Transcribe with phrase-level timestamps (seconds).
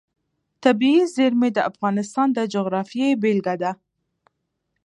[0.63, 3.71] طبیعي زیرمې د افغانستان د جغرافیې بېلګه ده.